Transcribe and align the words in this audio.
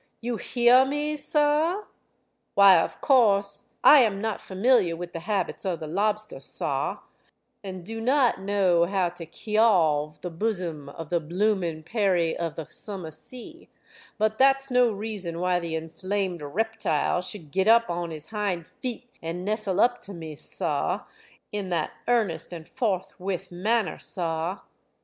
You 0.19 0.37
heah 0.37 0.83
me, 0.83 1.15
sah? 1.15 1.83
"Why, 2.55 2.79
of 2.79 2.99
course, 3.01 3.67
I 3.83 3.99
am 3.99 4.19
not 4.19 4.41
familiar 4.41 4.95
with 4.95 5.13
the 5.13 5.19
habits 5.19 5.63
of 5.63 5.79
the 5.79 5.85
lobster, 5.85 6.39
sah, 6.39 7.01
and 7.63 7.85
do 7.85 8.01
not 8.01 8.41
know 8.41 8.85
how 8.85 9.09
to 9.09 9.27
kearve 9.27 10.19
the 10.21 10.31
bosom 10.31 10.89
of 10.89 11.09
the 11.09 11.19
bloomin' 11.19 11.83
peri 11.83 12.35
of 12.35 12.55
the 12.55 12.65
summer 12.71 13.11
sea, 13.11 13.69
but 14.17 14.39
that's 14.39 14.71
no 14.71 14.91
reason 14.91 15.37
why 15.37 15.59
the 15.59 15.75
inflamed 15.75 16.41
reptile 16.41 17.21
should 17.21 17.51
get 17.51 17.67
up 17.67 17.87
on 17.91 18.09
his 18.09 18.25
hind 18.29 18.65
feet 18.67 19.07
and 19.21 19.45
nestle 19.45 19.79
up 19.79 20.01
to 20.01 20.15
me, 20.15 20.35
sah, 20.35 21.03
in 21.51 21.69
that 21.69 21.91
earnest 22.07 22.51
and 22.51 22.67
forthwith 22.67 23.51
manner, 23.51 23.99
sah. 23.99 24.61